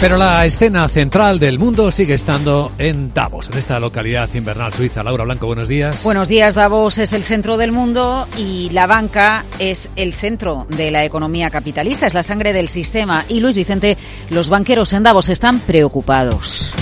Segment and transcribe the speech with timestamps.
[0.00, 5.02] Pero la escena central del mundo sigue estando en Davos, en esta localidad invernal suiza.
[5.02, 6.02] Laura Blanco, buenos días.
[6.02, 10.90] Buenos días, Davos es el centro del mundo y la banca es el centro de
[10.90, 13.26] la economía capitalista, es la sangre del sistema.
[13.28, 13.98] Y Luis Vicente,
[14.30, 16.72] los banqueros en Davos están preocupados.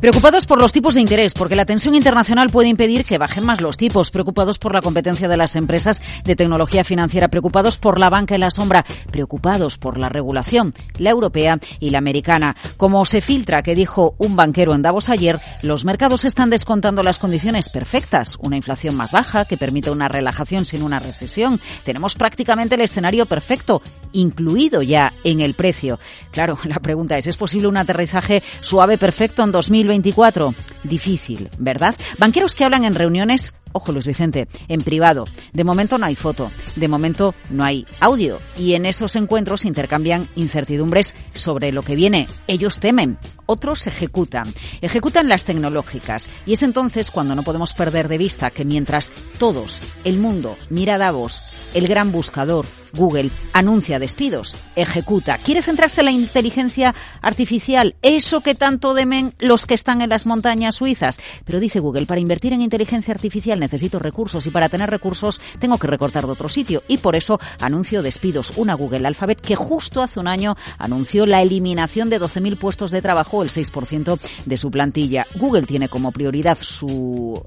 [0.00, 3.60] Preocupados por los tipos de interés, porque la tensión internacional puede impedir que bajen más
[3.60, 4.10] los tipos.
[4.10, 7.28] Preocupados por la competencia de las empresas de tecnología financiera.
[7.28, 8.86] Preocupados por la banca en la sombra.
[9.10, 12.56] Preocupados por la regulación, la europea y la americana.
[12.78, 17.18] Como se filtra que dijo un banquero en Davos ayer, los mercados están descontando las
[17.18, 18.38] condiciones perfectas.
[18.40, 21.60] Una inflación más baja que permite una relajación sin una recesión.
[21.84, 25.98] Tenemos prácticamente el escenario perfecto, incluido ya en el precio.
[26.30, 29.89] Claro, la pregunta es, ¿es posible un aterrizaje suave perfecto en 2020?
[29.90, 30.54] 2024?
[30.84, 31.94] Difícil, ¿verdad?
[32.18, 35.24] Banqueros que hablan en reuniones Ojo Luis Vicente, en privado.
[35.52, 40.28] De momento no hay foto, de momento no hay audio y en esos encuentros intercambian
[40.34, 42.26] incertidumbres sobre lo que viene.
[42.48, 44.52] Ellos temen, otros ejecutan.
[44.80, 49.80] Ejecutan las tecnológicas y es entonces cuando no podemos perder de vista que mientras todos,
[50.04, 51.42] el mundo, mira Davos,
[51.72, 55.38] el gran buscador, Google, anuncia despidos, ejecuta.
[55.38, 60.26] Quiere centrarse en la inteligencia artificial, eso que tanto demen los que están en las
[60.26, 61.18] montañas suizas.
[61.44, 65.78] Pero dice Google, para invertir en inteligencia artificial necesito recursos y para tener recursos tengo
[65.78, 68.52] que recortar de otro sitio y por eso anuncio despidos.
[68.56, 73.02] Una Google Alphabet que justo hace un año anunció la eliminación de 12.000 puestos de
[73.02, 75.26] trabajo, el 6% de su plantilla.
[75.36, 77.42] Google tiene como prioridad su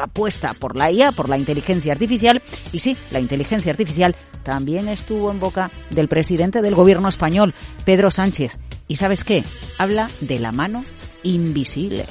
[0.00, 5.32] apuesta por la IA, por la inteligencia artificial y sí, la inteligencia artificial también estuvo
[5.32, 7.52] en boca del presidente del gobierno español,
[7.84, 8.56] Pedro Sánchez.
[8.86, 9.42] ¿Y sabes qué?
[9.76, 10.84] Habla de la mano
[11.24, 12.06] invisible.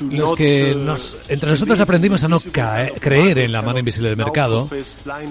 [0.00, 4.68] Los que nos, entre nosotros aprendimos a no creer en la mano invisible del mercado,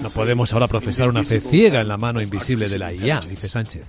[0.02, 3.48] no podemos ahora profesar una fe ciega en la mano invisible de la IA, dice
[3.48, 3.86] Sánchez.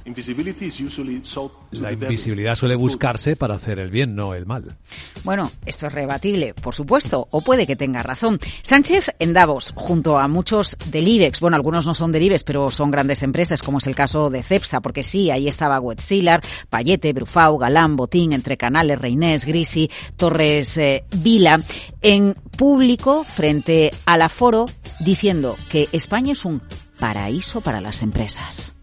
[1.72, 4.78] La invisibilidad suele buscarse para hacer el bien, no el mal.
[5.24, 8.40] Bueno, esto es rebatible, por supuesto, o puede que tenga razón.
[8.62, 12.70] Sánchez en Davos, junto a muchos del IBEX, bueno, algunos no son del IBEX, pero
[12.70, 17.14] son grandes empresas, como es el caso de Cepsa, porque sí, ahí estaba Wetzilar, Payete,
[17.14, 21.62] Brufau, Galán, Botín, Entre Canales, Reinés, Grisi, Torres eh, Vila
[22.02, 24.66] en público frente al aforo
[25.00, 26.62] diciendo que España es un
[27.00, 28.76] paraíso para las empresas.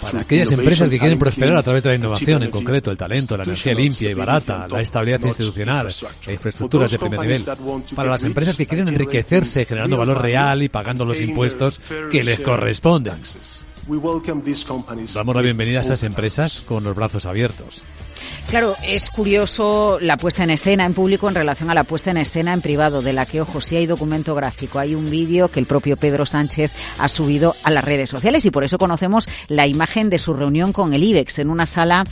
[0.00, 3.36] Para aquellas empresas que quieren prosperar a través de la innovación, en concreto el talento,
[3.36, 5.88] la energía limpia y barata, la estabilidad institucional,
[6.26, 7.44] e infraestructuras de primer nivel.
[7.94, 11.80] Para las empresas que quieren enriquecerse generando valor real y pagando los impuestos
[12.10, 13.20] que les corresponden.
[15.14, 17.82] Damos la bienvenida a esas empresas con los brazos abiertos.
[18.48, 22.16] Claro, es curioso la puesta en escena en público en relación a la puesta en
[22.16, 24.78] escena en privado, de la que, ojo, sí hay documento gráfico.
[24.78, 28.50] Hay un vídeo que el propio Pedro Sánchez ha subido a las redes sociales y
[28.50, 32.04] por eso conocemos la imagen de su reunión con el IBEX en una sala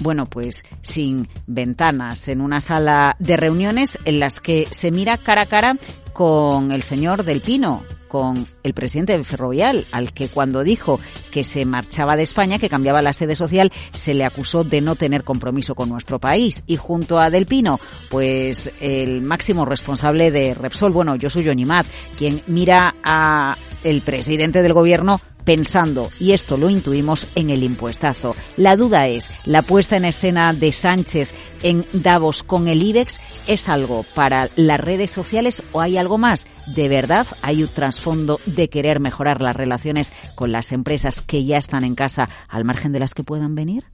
[0.00, 5.42] bueno, pues sin ventanas, en una sala de reuniones en las que se mira cara
[5.42, 5.78] a cara
[6.12, 7.84] con el señor Del Pino,
[8.14, 11.00] con el presidente del Ferrovial, al que cuando dijo
[11.32, 14.94] que se marchaba de España, que cambiaba la sede social, se le acusó de no
[14.94, 16.62] tener compromiso con nuestro país.
[16.68, 17.80] Y junto a Del Pino,
[18.10, 21.86] pues el máximo responsable de Repsol, bueno, yo soy Mat,
[22.16, 28.34] quien mira a el presidente del gobierno pensando, y esto lo intuimos, en el impuestazo.
[28.56, 31.28] La duda es, ¿la puesta en escena de Sánchez
[31.62, 36.46] en Davos con el IBEX es algo para las redes sociales o hay algo más?
[36.74, 41.58] ¿De verdad hay un trasfondo de querer mejorar las relaciones con las empresas que ya
[41.58, 43.93] están en casa al margen de las que puedan venir?